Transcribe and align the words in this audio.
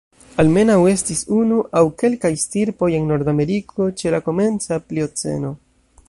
Almenaŭ 0.43 0.77
estis 0.91 1.19
unu 1.39 1.59
aŭ 1.81 1.83
kelkaj 2.03 2.31
stirpoj 2.45 2.89
en 2.99 3.05
Nordameriko 3.13 3.91
ĉe 4.01 4.15
la 4.15 4.23
komenca 4.29 4.81
Plioceno. 4.89 5.53